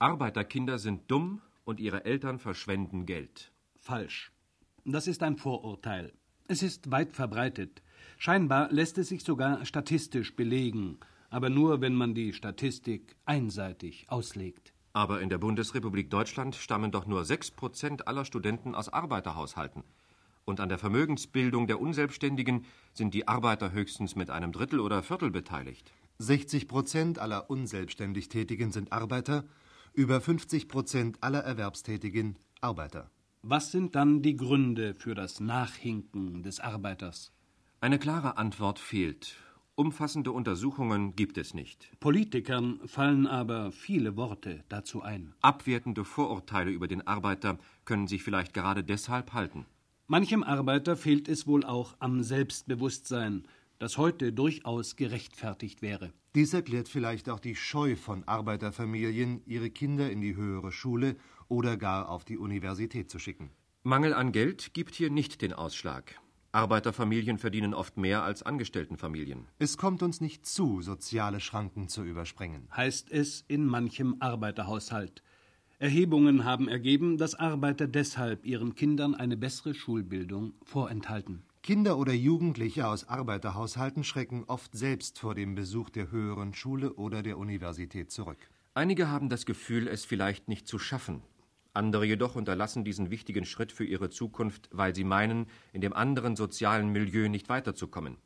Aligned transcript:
Arbeiterkinder 0.00 0.78
sind 0.78 1.10
dumm 1.10 1.42
und 1.64 1.80
ihre 1.80 2.04
Eltern 2.04 2.38
verschwenden 2.38 3.04
Geld. 3.04 3.50
Falsch. 3.80 4.30
Das 4.84 5.08
ist 5.08 5.24
ein 5.24 5.36
Vorurteil. 5.36 6.12
Es 6.46 6.62
ist 6.62 6.92
weit 6.92 7.12
verbreitet. 7.12 7.82
Scheinbar 8.16 8.70
lässt 8.70 8.96
es 8.98 9.08
sich 9.08 9.24
sogar 9.24 9.64
statistisch 9.64 10.36
belegen, 10.36 10.98
aber 11.30 11.50
nur, 11.50 11.80
wenn 11.80 11.94
man 11.94 12.14
die 12.14 12.32
Statistik 12.32 13.16
einseitig 13.24 14.06
auslegt. 14.08 14.72
Aber 14.92 15.20
in 15.20 15.30
der 15.30 15.38
Bundesrepublik 15.38 16.10
Deutschland 16.10 16.54
stammen 16.54 16.92
doch 16.92 17.06
nur 17.06 17.24
6 17.24 17.50
Prozent 17.50 18.06
aller 18.06 18.24
Studenten 18.24 18.76
aus 18.76 18.88
Arbeiterhaushalten. 18.88 19.82
Und 20.44 20.60
an 20.60 20.68
der 20.68 20.78
Vermögensbildung 20.78 21.66
der 21.66 21.80
Unselbstständigen 21.80 22.66
sind 22.94 23.14
die 23.14 23.26
Arbeiter 23.26 23.72
höchstens 23.72 24.14
mit 24.14 24.30
einem 24.30 24.52
Drittel 24.52 24.78
oder 24.78 25.02
Viertel 25.02 25.30
beteiligt. 25.32 25.92
60 26.18 26.68
Prozent 26.68 27.18
aller 27.18 27.50
unselbstständig 27.50 28.28
Tätigen 28.28 28.70
sind 28.72 28.92
Arbeiter, 28.92 29.44
über 29.98 30.20
50 30.20 30.68
Prozent 30.68 31.18
aller 31.24 31.40
Erwerbstätigen 31.40 32.38
Arbeiter. 32.60 33.10
Was 33.42 33.72
sind 33.72 33.96
dann 33.96 34.22
die 34.22 34.36
Gründe 34.36 34.94
für 34.94 35.16
das 35.16 35.40
Nachhinken 35.40 36.44
des 36.44 36.60
Arbeiters? 36.60 37.32
Eine 37.80 37.98
klare 37.98 38.36
Antwort 38.36 38.78
fehlt. 38.78 39.34
Umfassende 39.74 40.30
Untersuchungen 40.30 41.16
gibt 41.16 41.36
es 41.36 41.52
nicht. 41.52 41.90
Politikern 41.98 42.78
fallen 42.86 43.26
aber 43.26 43.72
viele 43.72 44.16
Worte 44.16 44.62
dazu 44.68 45.02
ein. 45.02 45.34
Abwertende 45.40 46.04
Vorurteile 46.04 46.70
über 46.70 46.86
den 46.86 47.04
Arbeiter 47.04 47.58
können 47.84 48.06
sich 48.06 48.22
vielleicht 48.22 48.54
gerade 48.54 48.84
deshalb 48.84 49.32
halten. 49.32 49.66
Manchem 50.06 50.44
Arbeiter 50.44 50.96
fehlt 50.96 51.28
es 51.28 51.48
wohl 51.48 51.64
auch 51.64 51.96
am 51.98 52.22
Selbstbewusstsein, 52.22 53.48
das 53.78 53.98
heute 53.98 54.32
durchaus 54.32 54.96
gerechtfertigt 54.96 55.82
wäre. 55.82 56.12
Dies 56.34 56.52
erklärt 56.52 56.88
vielleicht 56.88 57.30
auch 57.30 57.40
die 57.40 57.56
Scheu 57.56 57.96
von 57.96 58.24
Arbeiterfamilien, 58.26 59.42
ihre 59.46 59.70
Kinder 59.70 60.10
in 60.10 60.20
die 60.20 60.36
höhere 60.36 60.72
Schule 60.72 61.16
oder 61.48 61.76
gar 61.76 62.08
auf 62.08 62.24
die 62.24 62.38
Universität 62.38 63.10
zu 63.10 63.18
schicken. 63.18 63.50
Mangel 63.82 64.12
an 64.12 64.32
Geld 64.32 64.74
gibt 64.74 64.94
hier 64.94 65.10
nicht 65.10 65.40
den 65.40 65.52
Ausschlag. 65.52 66.20
Arbeiterfamilien 66.52 67.38
verdienen 67.38 67.74
oft 67.74 67.96
mehr 67.96 68.22
als 68.22 68.42
Angestelltenfamilien. 68.42 69.46
Es 69.58 69.76
kommt 69.76 70.02
uns 70.02 70.20
nicht 70.20 70.46
zu, 70.46 70.80
soziale 70.80 71.40
Schranken 71.40 71.88
zu 71.88 72.04
überspringen. 72.04 72.68
Heißt 72.74 73.10
es 73.10 73.44
in 73.48 73.66
manchem 73.66 74.16
Arbeiterhaushalt. 74.20 75.22
Erhebungen 75.78 76.44
haben 76.44 76.66
ergeben, 76.68 77.18
dass 77.18 77.34
Arbeiter 77.36 77.86
deshalb 77.86 78.44
ihren 78.44 78.74
Kindern 78.74 79.14
eine 79.14 79.36
bessere 79.36 79.74
Schulbildung 79.74 80.54
vorenthalten. 80.64 81.44
Kinder 81.68 81.98
oder 81.98 82.14
Jugendliche 82.14 82.88
aus 82.88 83.10
Arbeiterhaushalten 83.10 84.02
schrecken 84.02 84.44
oft 84.46 84.74
selbst 84.74 85.18
vor 85.18 85.34
dem 85.34 85.54
Besuch 85.54 85.90
der 85.90 86.10
höheren 86.10 86.54
Schule 86.54 86.94
oder 86.94 87.22
der 87.22 87.36
Universität 87.36 88.10
zurück. 88.10 88.38
Einige 88.72 89.10
haben 89.10 89.28
das 89.28 89.44
Gefühl, 89.44 89.86
es 89.86 90.06
vielleicht 90.06 90.48
nicht 90.48 90.66
zu 90.66 90.78
schaffen. 90.78 91.20
Andere 91.74 92.06
jedoch 92.06 92.36
unterlassen 92.36 92.84
diesen 92.84 93.10
wichtigen 93.10 93.44
Schritt 93.44 93.70
für 93.70 93.84
ihre 93.84 94.08
Zukunft, 94.08 94.70
weil 94.72 94.94
sie 94.94 95.04
meinen, 95.04 95.44
in 95.74 95.82
dem 95.82 95.92
anderen 95.92 96.36
sozialen 96.36 96.88
Milieu 96.88 97.28
nicht 97.28 97.50
weiterzukommen. 97.50 98.16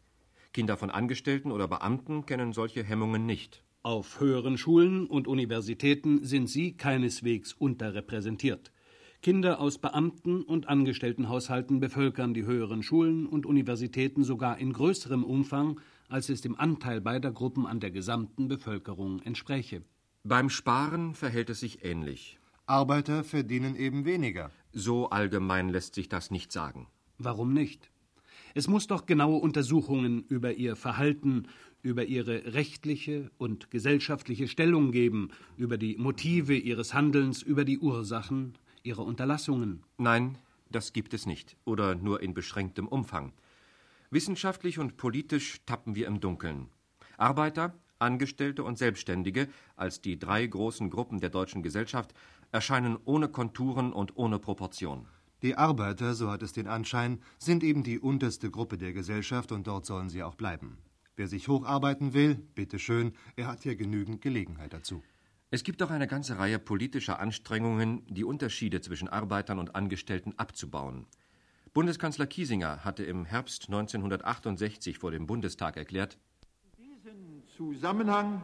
Kinder 0.52 0.76
von 0.76 0.90
Angestellten 0.90 1.50
oder 1.50 1.66
Beamten 1.66 2.26
kennen 2.26 2.52
solche 2.52 2.84
Hemmungen 2.84 3.26
nicht. 3.26 3.64
Auf 3.82 4.20
höheren 4.20 4.56
Schulen 4.56 5.08
und 5.08 5.26
Universitäten 5.26 6.24
sind 6.24 6.48
sie 6.48 6.76
keineswegs 6.76 7.54
unterrepräsentiert. 7.54 8.70
Kinder 9.22 9.60
aus 9.60 9.78
Beamten 9.78 10.42
und 10.42 10.68
Angestelltenhaushalten 10.68 11.78
bevölkern 11.78 12.34
die 12.34 12.44
höheren 12.44 12.82
Schulen 12.82 13.26
und 13.26 13.46
Universitäten 13.46 14.24
sogar 14.24 14.58
in 14.58 14.72
größerem 14.72 15.22
Umfang, 15.22 15.80
als 16.08 16.28
es 16.28 16.40
dem 16.40 16.58
Anteil 16.58 17.00
beider 17.00 17.30
Gruppen 17.30 17.64
an 17.64 17.78
der 17.78 17.92
gesamten 17.92 18.48
Bevölkerung 18.48 19.22
entspräche. 19.22 19.82
Beim 20.24 20.50
Sparen 20.50 21.14
verhält 21.14 21.50
es 21.50 21.60
sich 21.60 21.84
ähnlich. 21.84 22.40
Arbeiter 22.66 23.22
verdienen 23.22 23.76
eben 23.76 24.04
weniger. 24.04 24.50
So 24.72 25.10
allgemein 25.10 25.68
lässt 25.68 25.94
sich 25.94 26.08
das 26.08 26.32
nicht 26.32 26.50
sagen. 26.50 26.88
Warum 27.18 27.52
nicht? 27.52 27.92
Es 28.54 28.66
muss 28.66 28.88
doch 28.88 29.06
genaue 29.06 29.38
Untersuchungen 29.38 30.24
über 30.28 30.54
ihr 30.54 30.74
Verhalten, 30.74 31.46
über 31.80 32.06
ihre 32.06 32.54
rechtliche 32.54 33.30
und 33.38 33.70
gesellschaftliche 33.70 34.48
Stellung 34.48 34.90
geben, 34.90 35.30
über 35.56 35.78
die 35.78 35.96
Motive 35.96 36.56
ihres 36.56 36.92
Handelns, 36.92 37.40
über 37.40 37.64
die 37.64 37.78
Ursachen 37.78 38.54
ihrer 38.82 39.04
Unterlassungen. 39.04 39.84
Nein, 39.98 40.38
das 40.70 40.92
gibt 40.92 41.14
es 41.14 41.26
nicht, 41.26 41.56
oder 41.64 41.94
nur 41.94 42.22
in 42.22 42.34
beschränktem 42.34 42.88
Umfang. 42.88 43.32
Wissenschaftlich 44.10 44.78
und 44.78 44.96
politisch 44.96 45.60
tappen 45.66 45.94
wir 45.94 46.06
im 46.06 46.20
Dunkeln. 46.20 46.68
Arbeiter, 47.16 47.74
Angestellte 47.98 48.64
und 48.64 48.78
Selbstständige 48.78 49.48
als 49.76 50.00
die 50.00 50.18
drei 50.18 50.46
großen 50.46 50.90
Gruppen 50.90 51.20
der 51.20 51.30
deutschen 51.30 51.62
Gesellschaft 51.62 52.12
erscheinen 52.50 52.98
ohne 53.04 53.28
Konturen 53.28 53.92
und 53.92 54.16
ohne 54.16 54.38
Proportion. 54.38 55.06
Die 55.42 55.56
Arbeiter, 55.56 56.14
so 56.14 56.30
hat 56.30 56.42
es 56.42 56.52
den 56.52 56.68
Anschein, 56.68 57.20
sind 57.38 57.64
eben 57.64 57.82
die 57.82 57.98
unterste 57.98 58.50
Gruppe 58.50 58.78
der 58.78 58.92
Gesellschaft 58.92 59.50
und 59.50 59.66
dort 59.66 59.86
sollen 59.86 60.08
sie 60.08 60.22
auch 60.22 60.34
bleiben. 60.34 60.78
Wer 61.16 61.28
sich 61.28 61.48
hocharbeiten 61.48 62.14
will, 62.14 62.36
bitteschön, 62.54 63.12
er 63.36 63.48
hat 63.48 63.62
hier 63.62 63.76
genügend 63.76 64.20
Gelegenheit 64.20 64.72
dazu. 64.72 65.02
Es 65.54 65.64
gibt 65.64 65.82
auch 65.82 65.90
eine 65.90 66.06
ganze 66.06 66.38
Reihe 66.38 66.58
politischer 66.58 67.20
Anstrengungen, 67.20 68.00
die 68.08 68.24
Unterschiede 68.24 68.80
zwischen 68.80 69.06
Arbeitern 69.06 69.58
und 69.58 69.76
Angestellten 69.76 70.32
abzubauen. 70.38 71.04
Bundeskanzler 71.74 72.26
Kiesinger 72.26 72.86
hatte 72.86 73.04
im 73.04 73.26
Herbst 73.26 73.66
1968 73.66 74.96
vor 74.96 75.10
dem 75.10 75.26
Bundestag 75.26 75.76
erklärt, 75.76 76.16
In 76.78 76.86
diesen 76.96 77.42
Zusammenhang 77.54 78.42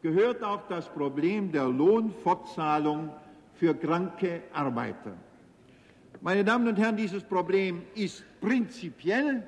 gehört 0.00 0.42
auch 0.42 0.66
das 0.66 0.88
Problem 0.88 1.52
der 1.52 1.68
Lohnfortzahlung 1.68 3.10
für 3.52 3.74
kranke 3.74 4.44
Arbeiter. 4.54 5.14
Meine 6.22 6.42
Damen 6.42 6.68
und 6.68 6.78
Herren, 6.78 6.96
dieses 6.96 7.22
Problem 7.22 7.82
ist 7.94 8.24
prinzipiell 8.40 9.46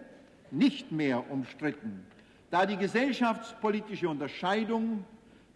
nicht 0.51 0.93
mehr 0.93 1.31
umstritten, 1.31 2.05
da 2.51 2.67
die 2.67 2.77
gesellschaftspolitische 2.77 4.11
Unterscheidung 4.11 5.07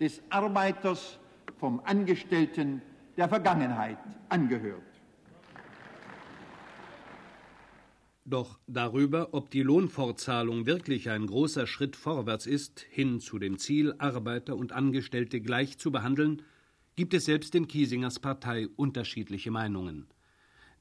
des 0.00 0.22
Arbeiters 0.30 1.18
vom 1.62 1.78
Angestellten 1.84 2.82
der 3.16 3.28
Vergangenheit 3.28 3.96
angehört. 4.28 4.82
Doch 8.24 8.58
darüber, 8.66 9.28
ob 9.30 9.48
die 9.48 9.62
Lohnfortzahlung 9.62 10.66
wirklich 10.66 11.08
ein 11.08 11.24
großer 11.24 11.68
Schritt 11.68 11.94
vorwärts 11.94 12.46
ist, 12.46 12.80
hin 12.80 13.20
zu 13.20 13.38
dem 13.38 13.58
Ziel, 13.58 13.94
Arbeiter 13.98 14.56
und 14.56 14.72
Angestellte 14.72 15.40
gleich 15.40 15.78
zu 15.78 15.92
behandeln, 15.92 16.42
gibt 16.96 17.14
es 17.14 17.26
selbst 17.26 17.54
in 17.54 17.68
Kiesingers 17.68 18.18
Partei 18.18 18.66
unterschiedliche 18.74 19.52
Meinungen. 19.52 20.08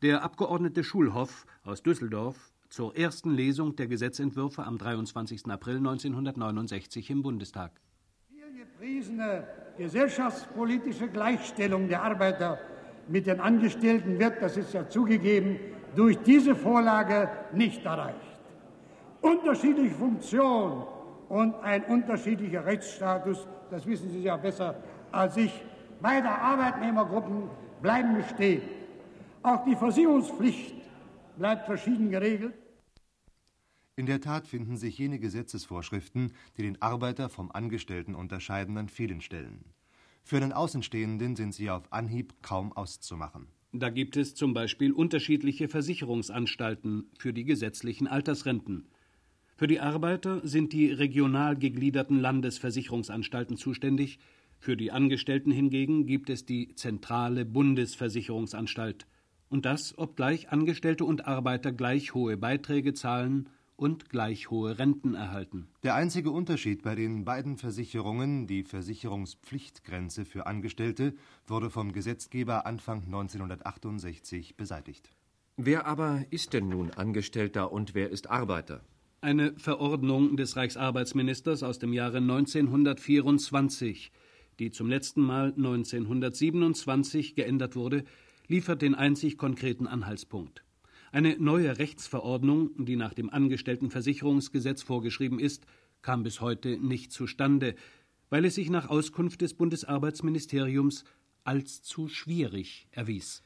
Der 0.01 0.23
Abgeordnete 0.23 0.83
Schulhoff 0.83 1.45
aus 1.63 1.83
Düsseldorf 1.83 2.51
zur 2.69 2.97
ersten 2.97 3.35
Lesung 3.35 3.75
der 3.75 3.85
Gesetzentwürfe 3.85 4.63
am 4.63 4.79
23. 4.79 5.45
April 5.45 5.77
1969 5.77 7.11
im 7.11 7.21
Bundestag. 7.21 7.79
Die 8.31 8.57
gepriesene 8.57 9.47
gesellschaftspolitische 9.77 11.07
Gleichstellung 11.07 11.87
der 11.87 12.03
Arbeiter 12.03 12.59
mit 13.07 13.27
den 13.27 13.39
Angestellten 13.39 14.19
wird, 14.19 14.41
das 14.41 14.57
ist 14.57 14.73
ja 14.73 14.87
zugegeben, 14.87 15.59
durch 15.95 16.17
diese 16.19 16.55
Vorlage 16.55 17.29
nicht 17.53 17.85
erreicht. 17.85 18.15
Unterschiedliche 19.21 19.95
Funktion 19.95 20.83
und 21.29 21.55
ein 21.63 21.83
unterschiedlicher 21.83 22.65
Rechtsstatus, 22.65 23.47
das 23.69 23.85
wissen 23.85 24.09
Sie 24.09 24.23
ja 24.23 24.37
besser 24.37 24.75
als 25.11 25.37
ich, 25.37 25.63
beider 26.01 26.41
Arbeitnehmergruppen 26.41 27.43
bleiben 27.81 28.15
bestehen. 28.15 28.61
Auch 29.43 29.63
die 29.63 29.75
Versicherungspflicht 29.75 30.75
bleibt 31.37 31.65
verschieden 31.65 32.09
geregelt. 32.09 32.53
In 33.95 34.05
der 34.05 34.21
Tat 34.21 34.47
finden 34.47 34.77
sich 34.77 34.97
jene 34.97 35.19
Gesetzesvorschriften, 35.19 36.31
die 36.57 36.61
den 36.61 36.81
Arbeiter 36.81 37.29
vom 37.29 37.51
Angestellten 37.51 38.15
unterscheiden, 38.15 38.77
an 38.77 38.87
vielen 38.87 39.21
Stellen. 39.21 39.65
Für 40.23 40.37
einen 40.37 40.53
Außenstehenden 40.53 41.35
sind 41.35 41.53
sie 41.53 41.69
auf 41.69 41.91
Anhieb 41.91 42.33
kaum 42.41 42.71
auszumachen. 42.71 43.47
Da 43.73 43.89
gibt 43.89 44.17
es 44.17 44.35
zum 44.35 44.53
Beispiel 44.53 44.91
unterschiedliche 44.91 45.67
Versicherungsanstalten 45.67 47.09
für 47.17 47.33
die 47.33 47.43
gesetzlichen 47.43 48.07
Altersrenten. 48.07 48.87
Für 49.55 49.67
die 49.67 49.79
Arbeiter 49.79 50.45
sind 50.45 50.73
die 50.73 50.91
regional 50.91 51.55
gegliederten 51.55 52.19
Landesversicherungsanstalten 52.19 53.57
zuständig, 53.57 54.19
für 54.59 54.77
die 54.77 54.91
Angestellten 54.91 55.49
hingegen 55.49 56.05
gibt 56.05 56.29
es 56.29 56.45
die 56.45 56.75
zentrale 56.75 57.45
Bundesversicherungsanstalt. 57.45 59.07
Und 59.49 59.65
das, 59.65 59.97
obgleich 59.97 60.51
Angestellte 60.51 61.03
und 61.03 61.25
Arbeiter 61.25 61.71
gleich 61.71 62.13
hohe 62.13 62.37
Beiträge 62.37 62.93
zahlen 62.93 63.49
und 63.81 64.09
gleich 64.09 64.49
hohe 64.51 64.77
Renten 64.77 65.15
erhalten. 65.15 65.67
Der 65.83 65.95
einzige 65.95 66.29
Unterschied 66.29 66.83
bei 66.83 66.93
den 66.93 67.25
beiden 67.25 67.57
Versicherungen, 67.57 68.45
die 68.45 68.63
Versicherungspflichtgrenze 68.63 70.25
für 70.25 70.45
Angestellte, 70.45 71.15
wurde 71.47 71.69
vom 71.69 71.91
Gesetzgeber 71.91 72.65
Anfang 72.65 73.03
1968 73.05 74.55
beseitigt. 74.55 75.09
Wer 75.57 75.87
aber 75.87 76.23
ist 76.29 76.53
denn 76.53 76.69
nun 76.69 76.91
Angestellter 76.91 77.71
und 77.71 77.95
wer 77.95 78.09
ist 78.11 78.29
Arbeiter? 78.29 78.81
Eine 79.21 79.53
Verordnung 79.57 80.37
des 80.37 80.55
Reichsarbeitsministers 80.55 81.63
aus 81.63 81.79
dem 81.79 81.93
Jahre 81.93 82.17
1924 82.17 84.11
die 84.61 84.69
zum 84.69 84.87
letzten 84.87 85.21
Mal 85.21 85.53
1927 85.57 87.33
geändert 87.33 87.75
wurde, 87.75 88.03
liefert 88.47 88.83
den 88.83 88.93
einzig 88.93 89.37
konkreten 89.37 89.87
Anhaltspunkt. 89.87 90.63
Eine 91.13 91.35
neue 91.37 91.77
Rechtsverordnung, 91.77 92.85
die 92.85 92.95
nach 92.95 93.13
dem 93.13 93.29
Angestelltenversicherungsgesetz 93.29 94.81
vorgeschrieben 94.81 95.39
ist, 95.39 95.65
kam 96.01 96.23
bis 96.23 96.39
heute 96.39 96.77
nicht 96.77 97.11
zustande, 97.11 97.75
weil 98.29 98.45
es 98.45 98.55
sich 98.55 98.69
nach 98.69 98.89
Auskunft 98.89 99.41
des 99.41 99.53
Bundesarbeitsministeriums 99.53 101.03
als 101.43 101.83
zu 101.83 102.07
schwierig 102.07 102.87
erwies. 102.91 103.43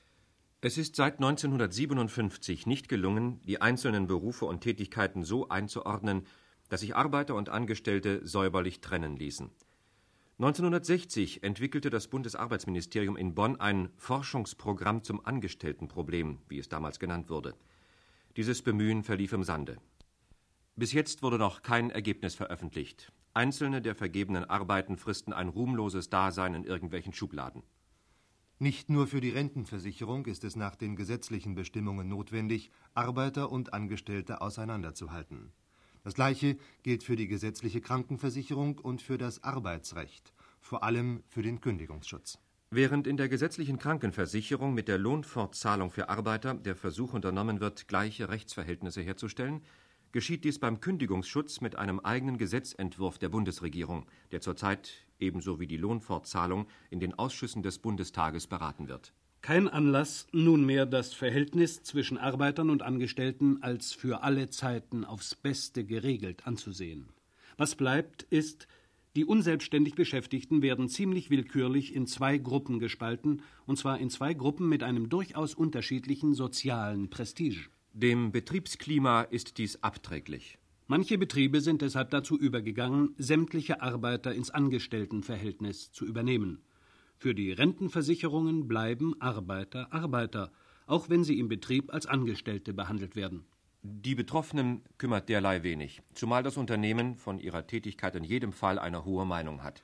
Es 0.61 0.77
ist 0.77 0.95
seit 0.95 1.15
1957 1.15 2.67
nicht 2.67 2.87
gelungen, 2.87 3.41
die 3.47 3.61
einzelnen 3.61 4.05
Berufe 4.05 4.45
und 4.45 4.61
Tätigkeiten 4.61 5.23
so 5.23 5.49
einzuordnen, 5.49 6.27
dass 6.69 6.81
sich 6.81 6.95
Arbeiter 6.95 7.33
und 7.33 7.49
Angestellte 7.49 8.25
säuberlich 8.25 8.81
trennen 8.81 9.17
ließen. 9.17 9.49
1960 10.37 11.43
entwickelte 11.43 11.89
das 11.89 12.09
Bundesarbeitsministerium 12.09 13.15
in 13.15 13.33
Bonn 13.33 13.55
ein 13.55 13.87
Forschungsprogramm 13.95 15.01
zum 15.01 15.25
Angestelltenproblem, 15.25 16.39
wie 16.49 16.59
es 16.59 16.67
damals 16.67 16.99
genannt 16.99 17.29
wurde. 17.29 17.55
Dieses 18.35 18.61
Bemühen 18.61 19.03
verlief 19.03 19.31
im 19.31 19.45
Sande. 19.45 19.77
Bis 20.75 20.91
jetzt 20.91 21.23
wurde 21.23 21.37
noch 21.37 21.61
kein 21.61 21.89
Ergebnis 21.89 22.35
veröffentlicht. 22.35 23.13
Einzelne 23.33 23.81
der 23.81 23.95
vergebenen 23.95 24.43
Arbeiten 24.43 24.97
fristen 24.97 25.31
ein 25.31 25.47
ruhmloses 25.47 26.09
Dasein 26.09 26.53
in 26.53 26.65
irgendwelchen 26.65 27.13
Schubladen. 27.13 27.63
Nicht 28.59 28.89
nur 28.89 29.07
für 29.07 29.21
die 29.21 29.29
Rentenversicherung 29.29 30.25
ist 30.25 30.43
es 30.43 30.57
nach 30.57 30.75
den 30.75 30.97
gesetzlichen 30.97 31.55
Bestimmungen 31.55 32.09
notwendig, 32.09 32.71
Arbeiter 32.93 33.53
und 33.53 33.73
Angestellte 33.73 34.41
auseinanderzuhalten. 34.41 35.53
Das 36.05 36.13
Gleiche 36.13 36.55
gilt 36.83 37.01
für 37.01 37.15
die 37.15 37.27
gesetzliche 37.27 37.81
Krankenversicherung 37.81 38.77
und 38.77 39.01
für 39.01 39.17
das 39.17 39.43
Arbeitsrecht, 39.43 40.33
vor 40.61 40.83
allem 40.83 41.23
für 41.29 41.41
den 41.41 41.61
Kündigungsschutz. 41.61 42.37
Während 42.69 43.07
in 43.07 43.17
der 43.17 43.27
gesetzlichen 43.27 43.79
Krankenversicherung 43.79 44.75
mit 44.75 44.87
der 44.87 44.99
Lohnfortzahlung 44.99 45.89
für 45.89 46.07
Arbeiter 46.07 46.53
der 46.53 46.75
Versuch 46.75 47.13
unternommen 47.13 47.59
wird, 47.59 47.87
gleiche 47.87 48.29
Rechtsverhältnisse 48.29 49.01
herzustellen, 49.01 49.63
geschieht 50.11 50.43
dies 50.43 50.59
beim 50.59 50.79
Kündigungsschutz 50.79 51.59
mit 51.59 51.75
einem 51.75 51.99
eigenen 51.99 52.37
Gesetzentwurf 52.37 53.17
der 53.17 53.29
Bundesregierung, 53.29 54.05
der 54.31 54.41
zurzeit 54.41 55.07
ebenso 55.17 55.59
wie 55.59 55.65
die 55.65 55.77
Lohnfortzahlung 55.77 56.67
in 56.91 56.99
den 56.99 57.15
Ausschüssen 57.15 57.63
des 57.63 57.79
Bundestages 57.79 58.45
beraten 58.45 58.87
wird. 58.87 59.11
Kein 59.45 59.67
Anlass, 59.67 60.25
nunmehr 60.31 60.87
das 60.87 61.13
Verhältnis 61.13 61.83
zwischen 61.83 62.17
Arbeitern 62.17 62.71
und 62.71 62.81
Angestellten 62.81 63.61
als 63.61 63.93
für 63.93 64.23
alle 64.23 64.49
Zeiten 64.49 65.05
aufs 65.05 65.35
Beste 65.35 65.85
geregelt 65.85 66.47
anzusehen. 66.47 67.09
Was 67.55 67.75
bleibt, 67.75 68.23
ist, 68.23 68.67
die 69.15 69.23
unselbstständig 69.23 69.93
Beschäftigten 69.93 70.63
werden 70.63 70.89
ziemlich 70.89 71.29
willkürlich 71.29 71.93
in 71.93 72.07
zwei 72.07 72.39
Gruppen 72.39 72.79
gespalten, 72.79 73.43
und 73.67 73.77
zwar 73.77 73.99
in 73.99 74.09
zwei 74.09 74.33
Gruppen 74.33 74.67
mit 74.67 74.81
einem 74.81 75.09
durchaus 75.09 75.53
unterschiedlichen 75.53 76.33
sozialen 76.33 77.11
Prestige. 77.11 77.69
Dem 77.93 78.31
Betriebsklima 78.31 79.21
ist 79.21 79.59
dies 79.59 79.83
abträglich. 79.83 80.57
Manche 80.87 81.19
Betriebe 81.19 81.61
sind 81.61 81.83
deshalb 81.83 82.09
dazu 82.09 82.35
übergegangen, 82.35 83.13
sämtliche 83.19 83.83
Arbeiter 83.83 84.33
ins 84.33 84.49
Angestelltenverhältnis 84.49 85.91
zu 85.91 86.03
übernehmen. 86.03 86.63
Für 87.17 87.33
die 87.33 87.51
Rentenversicherungen 87.51 88.67
bleiben 88.67 89.19
Arbeiter 89.21 89.91
Arbeiter, 89.93 90.51
auch 90.85 91.09
wenn 91.09 91.23
sie 91.23 91.39
im 91.39 91.47
Betrieb 91.47 91.93
als 91.93 92.05
Angestellte 92.05 92.73
behandelt 92.73 93.15
werden. 93.15 93.45
Die 93.81 94.15
Betroffenen 94.15 94.81
kümmert 94.97 95.29
derlei 95.29 95.63
wenig, 95.63 96.01
zumal 96.13 96.43
das 96.43 96.57
Unternehmen 96.57 97.17
von 97.17 97.39
ihrer 97.39 97.67
Tätigkeit 97.67 98.15
in 98.15 98.23
jedem 98.23 98.51
Fall 98.51 98.79
eine 98.79 99.05
hohe 99.05 99.25
Meinung 99.25 99.63
hat. 99.63 99.83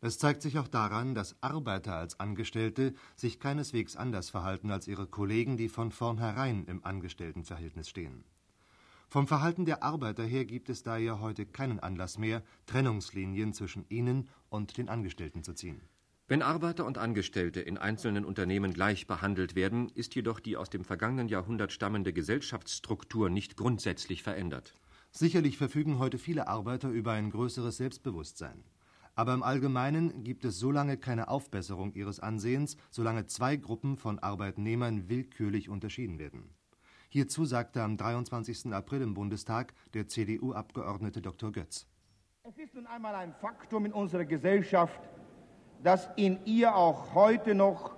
Es 0.00 0.18
zeigt 0.18 0.42
sich 0.42 0.58
auch 0.58 0.68
daran, 0.68 1.14
dass 1.14 1.42
Arbeiter 1.42 1.96
als 1.96 2.20
Angestellte 2.20 2.94
sich 3.16 3.40
keineswegs 3.40 3.96
anders 3.96 4.30
verhalten 4.30 4.70
als 4.70 4.86
ihre 4.86 5.06
Kollegen, 5.06 5.56
die 5.56 5.68
von 5.68 5.90
vornherein 5.90 6.66
im 6.66 6.84
Angestelltenverhältnis 6.84 7.88
stehen. 7.88 8.24
Vom 9.08 9.26
Verhalten 9.26 9.64
der 9.64 9.82
Arbeiter 9.82 10.24
her 10.24 10.44
gibt 10.44 10.68
es 10.68 10.82
daher 10.82 11.20
heute 11.20 11.46
keinen 11.46 11.80
Anlass 11.80 12.18
mehr, 12.18 12.42
Trennungslinien 12.66 13.54
zwischen 13.54 13.86
ihnen 13.88 14.28
und 14.50 14.76
den 14.76 14.90
Angestellten 14.90 15.42
zu 15.42 15.54
ziehen. 15.54 15.80
Wenn 16.30 16.42
Arbeiter 16.42 16.84
und 16.84 16.98
Angestellte 16.98 17.62
in 17.62 17.78
einzelnen 17.78 18.26
Unternehmen 18.26 18.74
gleich 18.74 19.06
behandelt 19.06 19.54
werden, 19.54 19.88
ist 19.94 20.14
jedoch 20.14 20.40
die 20.40 20.58
aus 20.58 20.68
dem 20.68 20.84
vergangenen 20.84 21.28
Jahrhundert 21.28 21.72
stammende 21.72 22.12
Gesellschaftsstruktur 22.12 23.30
nicht 23.30 23.56
grundsätzlich 23.56 24.22
verändert. 24.22 24.74
Sicherlich 25.10 25.56
verfügen 25.56 25.98
heute 25.98 26.18
viele 26.18 26.46
Arbeiter 26.46 26.90
über 26.90 27.12
ein 27.12 27.30
größeres 27.30 27.78
Selbstbewusstsein. 27.78 28.62
Aber 29.14 29.32
im 29.32 29.42
Allgemeinen 29.42 30.22
gibt 30.22 30.44
es 30.44 30.58
so 30.58 30.70
lange 30.70 30.98
keine 30.98 31.28
Aufbesserung 31.28 31.94
ihres 31.94 32.20
Ansehens, 32.20 32.76
solange 32.90 33.24
zwei 33.24 33.56
Gruppen 33.56 33.96
von 33.96 34.18
Arbeitnehmern 34.18 35.08
willkürlich 35.08 35.70
unterschieden 35.70 36.18
werden. 36.18 36.54
Hierzu 37.08 37.46
sagte 37.46 37.82
am 37.82 37.96
23. 37.96 38.70
April 38.74 39.00
im 39.00 39.14
Bundestag 39.14 39.72
der 39.94 40.08
CDU-Abgeordnete 40.08 41.22
Dr. 41.22 41.52
Götz. 41.52 41.86
Es 42.42 42.58
ist 42.58 42.74
nun 42.74 42.86
einmal 42.86 43.14
ein 43.14 43.32
Faktum 43.32 43.86
in 43.86 43.94
unserer 43.94 44.26
Gesellschaft, 44.26 45.00
dass 45.82 46.08
in 46.16 46.38
ihr 46.44 46.74
auch 46.74 47.14
heute 47.14 47.54
noch 47.54 47.92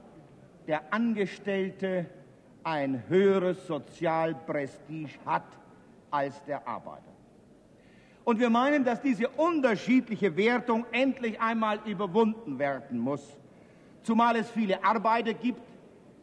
der 0.67 0.93
Angestellte 0.93 2.07
ein 2.63 3.03
höheres 3.09 3.67
Sozialprestige 3.67 5.09
hat 5.25 5.45
als 6.11 6.45
der 6.45 6.67
Arbeiter. 6.67 7.03
Und 8.25 8.39
wir 8.39 8.51
meinen, 8.51 8.85
dass 8.85 9.01
diese 9.01 9.29
unterschiedliche 9.29 10.37
Wertung 10.37 10.85
endlich 10.93 11.41
einmal 11.41 11.81
überwunden 11.87 12.59
werden 12.59 12.99
muss, 12.99 13.37
zumal 14.03 14.37
es 14.37 14.51
viele 14.51 14.85
Arbeiter 14.85 15.35
gibt, 15.35 15.63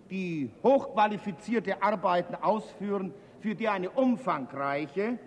die 0.09 0.49
hochqualifizierte 0.63 1.81
Arbeiten 1.81 2.35
ausführen, 2.35 3.13
für 3.41 3.55
die 3.55 3.67
eine 3.67 3.89
umfangreiche 3.89 5.17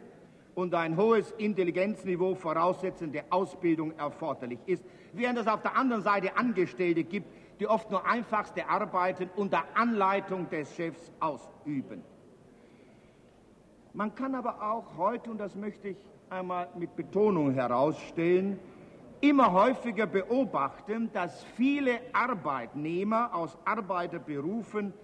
und 0.55 0.75
ein 0.75 0.97
hohes 0.97 1.31
Intelligenzniveau 1.33 2.35
voraussetzende 2.35 3.25
Ausbildung 3.31 3.97
erforderlich 3.99 4.59
ist, 4.67 4.85
während 5.13 5.39
es 5.39 5.47
auf 5.47 5.63
der 5.63 5.77
anderen 5.77 6.03
Seite 6.03 6.37
Angestellte 6.37 7.05
gibt, 7.05 7.27
die 7.61 7.67
oft 7.67 7.91
nur 7.91 8.07
einfachste 8.07 8.69
Arbeiten 8.69 9.31
unter 9.37 9.65
Anleitung 9.75 10.49
des 10.49 10.75
Chefs 10.75 11.13
ausüben. 11.21 12.03
Man 13.93 14.15
kann 14.15 14.35
aber 14.35 14.63
auch 14.63 14.97
heute, 14.97 15.31
und 15.31 15.39
das 15.39 15.55
möchte 15.55 15.89
ich 15.89 15.97
einmal 16.31 16.69
mit 16.77 16.95
Betonung 16.97 17.53
herausstellen, 17.53 18.59
immer 19.21 19.53
häufiger 19.53 20.07
beobachten, 20.07 21.11
dass 21.13 21.45
viele 21.57 22.01
Arbeitnehmer 22.13 23.35
aus 23.35 23.59
Arbeiterberufen 23.65 24.95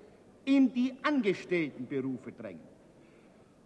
in 0.45 0.73
die 0.73 0.95
Angestelltenberufe 1.03 2.33
drängen, 2.33 2.63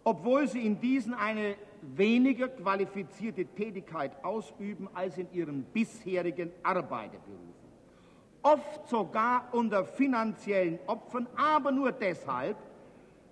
obwohl 0.03 0.47
sie 0.47 0.65
in 0.65 0.79
diesen 0.79 1.13
eine 1.13 1.55
weniger 1.81 2.47
qualifizierte 2.47 3.45
Tätigkeit 3.45 4.11
ausüben 4.23 4.87
als 4.93 5.17
in 5.17 5.31
ihren 5.33 5.63
bisherigen 5.63 6.51
Arbeiterberufen. 6.63 7.51
Oft 8.43 8.89
sogar 8.89 9.49
unter 9.51 9.85
finanziellen 9.85 10.79
Opfern, 10.87 11.27
aber 11.35 11.71
nur 11.71 11.91
deshalb, 11.91 12.57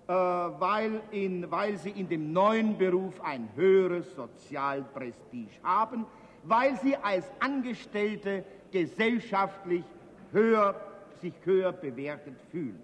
äh, 0.06 0.12
weil, 0.12 1.02
in, 1.10 1.50
weil 1.50 1.76
sie 1.78 1.90
in 1.90 2.08
dem 2.08 2.32
neuen 2.32 2.78
Beruf 2.78 3.20
ein 3.20 3.48
höheres 3.54 4.14
Sozialprestige 4.14 5.50
haben, 5.62 6.06
weil 6.44 6.76
sie 6.80 6.96
als 6.96 7.30
Angestellte 7.40 8.44
gesellschaftlich 8.70 9.84
höher, 10.32 10.80
sich 11.20 11.34
höher 11.44 11.72
bewertet 11.72 12.40
fühlen. 12.50 12.80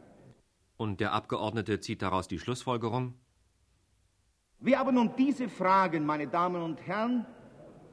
Und 0.77 1.01
der 1.01 1.13
Abgeordnete 1.13 1.81
zieht 1.81 2.03
daraus 2.03 2.29
die 2.29 2.39
Schlussfolgerung? 2.39 3.15
Wer 4.61 4.81
aber 4.81 4.93
nun 4.93 5.11
diese 5.17 5.49
Fragen, 5.49 6.05
meine 6.05 6.27
Damen 6.27 6.63
und 6.63 6.87
Herren, 6.87 7.27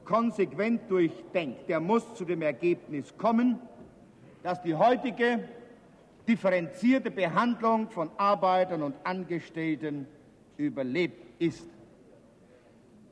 konsequent 0.04 0.90
durchdenkt, 0.90 1.68
der 1.68 1.80
muss 1.80 2.14
zu 2.14 2.24
dem 2.24 2.42
Ergebnis 2.42 3.16
kommen, 3.16 3.58
dass 4.42 4.62
die 4.62 4.74
heutige 4.74 5.48
differenzierte 6.26 7.10
Behandlung 7.10 7.90
von 7.90 8.10
Arbeitern 8.16 8.82
und 8.82 8.94
Angestellten 9.04 10.06
überlebt 10.56 11.40
ist. 11.40 11.68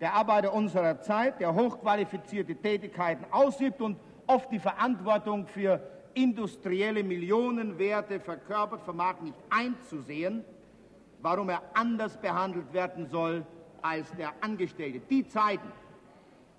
Der 0.01 0.15
Arbeiter 0.15 0.53
unserer 0.53 1.01
Zeit, 1.01 1.41
der 1.41 1.55
hochqualifizierte 1.55 2.57
Tätigkeiten 2.57 3.25
ausübt 3.31 3.81
und 3.81 3.97
oft 4.27 4.51
die 4.51 4.59
Verantwortung 4.59 5.47
für 5.47 5.81
industrielle 6.15 7.03
Millionenwerte 7.03 8.21
verkörpert, 8.21 8.83
vermag 8.83 9.21
nicht 9.21 9.37
einzusehen, 9.51 10.45
warum 11.23 11.49
er 11.49 11.63
anders 11.75 12.17
behandelt 12.17 12.73
werden 12.73 13.07
soll 13.07 13.45
als 13.81 14.13
der 14.17 14.33
Angestellte. 14.41 15.01
Die 15.11 15.27
Zeiten, 15.27 15.73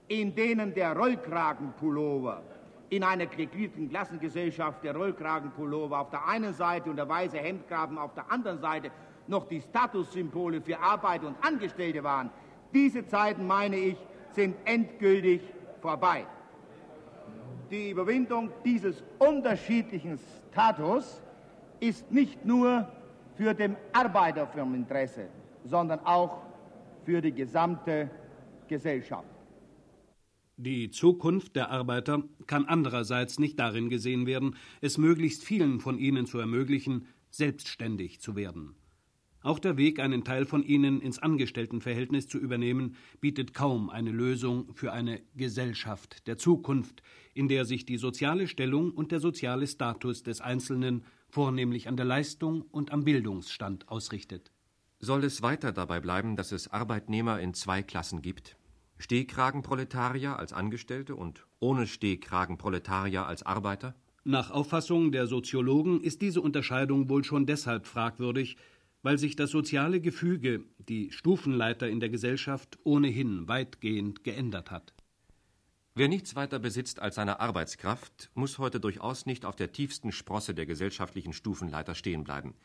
in 0.07 0.33
denen 0.35 0.73
der 0.73 0.95
Rollkragenpullover 0.95 2.41
in 2.89 3.03
einer 3.03 3.25
gegliederten 3.25 3.89
Klassengesellschaft 3.89 4.83
der 4.83 4.95
Rollkragenpullover 4.95 5.99
auf 5.99 6.09
der 6.09 6.27
einen 6.27 6.53
Seite 6.53 6.89
und 6.89 6.97
der 6.97 7.09
weiße 7.09 7.37
Hemdgraben 7.37 7.97
auf 7.97 8.13
der 8.13 8.31
anderen 8.31 8.59
Seite 8.59 8.91
noch 9.27 9.47
die 9.47 9.61
Statussymbole 9.61 10.61
für 10.61 10.79
Arbeit 10.79 11.23
und 11.23 11.35
Angestellte 11.41 12.03
waren, 12.03 12.29
diese 12.73 13.05
Zeiten, 13.07 13.47
meine 13.47 13.77
ich, 13.77 13.97
sind 14.31 14.55
endgültig 14.65 15.41
vorbei. 15.81 16.25
die 17.71 17.89
Überwindung 17.89 18.51
dieses 18.63 19.03
unterschiedlichen 19.17 20.19
Status 20.51 21.21
ist 21.79 22.11
nicht 22.11 22.45
nur 22.45 22.87
für 23.35 23.53
den 23.53 23.75
Arbeiterfirmeninteresse, 23.93 25.27
sondern 25.65 25.99
auch 25.99 26.41
für 27.05 27.21
die 27.21 27.31
gesamte 27.31 28.09
Gesellschaft. 28.67 29.27
Die 30.57 30.91
Zukunft 30.91 31.55
der 31.55 31.71
Arbeiter 31.71 32.23
kann 32.45 32.65
andererseits 32.65 33.39
nicht 33.39 33.59
darin 33.59 33.89
gesehen 33.89 34.27
werden, 34.27 34.55
es 34.81 34.97
möglichst 34.97 35.43
vielen 35.43 35.79
von 35.79 35.97
ihnen 35.97 36.25
zu 36.27 36.37
ermöglichen, 36.37 37.07
selbstständig 37.31 38.21
zu 38.21 38.35
werden. 38.35 38.75
Auch 39.41 39.59
der 39.59 39.75
Weg, 39.75 39.99
einen 39.99 40.23
Teil 40.23 40.45
von 40.45 40.63
ihnen 40.63 41.01
ins 41.01 41.19
Angestelltenverhältnis 41.19 42.27
zu 42.27 42.37
übernehmen, 42.37 42.95
bietet 43.19 43.53
kaum 43.53 43.89
eine 43.89 44.11
Lösung 44.11 44.73
für 44.73 44.93
eine 44.93 45.21
Gesellschaft 45.35 46.27
der 46.27 46.37
Zukunft, 46.37 47.03
in 47.33 47.49
der 47.49 47.65
sich 47.65 47.85
die 47.85 47.97
soziale 47.97 48.47
Stellung 48.47 48.91
und 48.91 49.11
der 49.11 49.19
soziale 49.19 49.67
Status 49.67 50.23
des 50.23 50.39
Einzelnen 50.39 51.03
vornehmlich 51.33 51.87
an 51.87 51.97
der 51.97 52.05
Leistung 52.05 52.61
und 52.61 52.91
am 52.91 53.03
Bildungsstand 53.03 53.89
ausrichtet. 53.89 54.51
Soll 54.99 55.23
es 55.23 55.41
weiter 55.41 55.71
dabei 55.71 55.99
bleiben, 55.99 56.35
dass 56.35 56.51
es 56.51 56.67
Arbeitnehmer 56.69 57.39
in 57.39 57.55
zwei 57.55 57.81
Klassen 57.81 58.21
gibt? 58.21 58.55
Stehkragenproletarier 58.99 60.37
als 60.37 60.53
Angestellte 60.53 61.15
und 61.15 61.47
ohne 61.59 61.87
Stehkragenproletarier 61.87 63.25
als 63.25 63.43
Arbeiter? 63.43 63.95
Nach 64.23 64.51
Auffassung 64.51 65.11
der 65.11 65.25
Soziologen 65.25 66.01
ist 66.01 66.21
diese 66.21 66.39
Unterscheidung 66.39 67.09
wohl 67.09 67.23
schon 67.23 67.47
deshalb 67.47 67.87
fragwürdig, 67.87 68.55
weil 69.01 69.17
sich 69.17 69.35
das 69.35 69.49
soziale 69.49 69.99
Gefüge, 69.99 70.63
die 70.77 71.11
Stufenleiter 71.11 71.89
in 71.89 71.99
der 71.99 72.09
Gesellschaft 72.09 72.77
ohnehin 72.83 73.47
weitgehend 73.47 74.23
geändert 74.23 74.69
hat. 74.69 74.93
Wer 75.95 76.07
nichts 76.07 76.35
weiter 76.35 76.57
besitzt 76.57 76.99
als 76.99 77.15
seine 77.15 77.39
Arbeitskraft, 77.39 78.31
muss 78.33 78.57
heute 78.57 78.79
durchaus 78.79 79.27
nicht 79.27 79.45
auf 79.45 79.55
der 79.55 79.71
tiefsten 79.71 80.11
Sprosse 80.11 80.55
der 80.55 80.65
gesellschaftlichen 80.65 81.33
Stufenleiter 81.33 81.93
stehen 81.93 82.23
bleiben. 82.23 82.55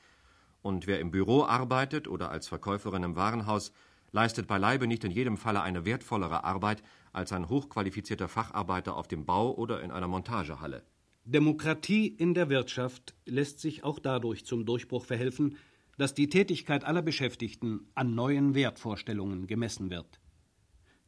Und 0.62 0.86
wer 0.86 0.98
im 0.98 1.10
Büro 1.10 1.44
arbeitet 1.44 2.08
oder 2.08 2.30
als 2.30 2.48
Verkäuferin 2.48 3.02
im 3.02 3.16
Warenhaus, 3.16 3.72
leistet 4.12 4.46
beileibe 4.46 4.86
nicht 4.86 5.04
in 5.04 5.10
jedem 5.10 5.36
Falle 5.36 5.60
eine 5.60 5.84
wertvollere 5.84 6.42
Arbeit 6.42 6.82
als 7.12 7.32
ein 7.32 7.50
hochqualifizierter 7.50 8.28
Facharbeiter 8.28 8.96
auf 8.96 9.08
dem 9.08 9.26
Bau 9.26 9.54
oder 9.54 9.82
in 9.82 9.90
einer 9.90 10.08
Montagehalle. 10.08 10.82
Demokratie 11.26 12.06
in 12.06 12.32
der 12.32 12.48
Wirtschaft 12.48 13.14
lässt 13.26 13.60
sich 13.60 13.84
auch 13.84 13.98
dadurch 13.98 14.46
zum 14.46 14.64
Durchbruch 14.64 15.04
verhelfen, 15.04 15.58
dass 15.98 16.14
die 16.14 16.30
Tätigkeit 16.30 16.82
aller 16.82 17.02
Beschäftigten 17.02 17.90
an 17.94 18.14
neuen 18.14 18.54
Wertvorstellungen 18.54 19.46
gemessen 19.46 19.90
wird. 19.90 20.18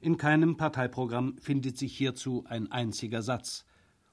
In 0.01 0.17
keinem 0.17 0.57
Parteiprogramm 0.57 1.37
findet 1.39 1.77
sich 1.77 1.97
hierzu 1.97 2.45
ein 2.49 2.73
einziger 2.73 3.23
Satz, 3.23 3.67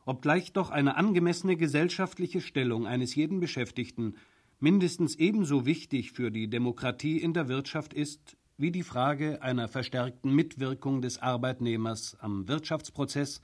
obgleich 0.05 0.51
doch 0.51 0.69
eine 0.69 0.97
angemessene 0.97 1.55
gesellschaftliche 1.55 2.41
Stellung 2.41 2.85
eines 2.87 3.15
jeden 3.15 3.39
Beschäftigten 3.39 4.15
mindestens 4.59 5.15
ebenso 5.15 5.65
wichtig 5.65 6.11
für 6.11 6.31
die 6.31 6.49
Demokratie 6.49 7.17
in 7.17 7.33
der 7.33 7.47
Wirtschaft 7.47 7.93
ist 7.93 8.37
wie 8.57 8.71
die 8.71 8.83
Frage 8.83 9.43
einer 9.43 9.67
verstärkten 9.67 10.33
Mitwirkung 10.33 11.01
des 11.01 11.21
Arbeitnehmers 11.21 12.17
am 12.19 12.47
Wirtschaftsprozess 12.47 13.41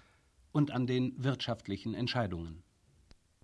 und 0.52 0.72
an 0.72 0.88
den 0.88 1.14
wirtschaftlichen 1.24 1.94
Entscheidungen. 1.94 2.63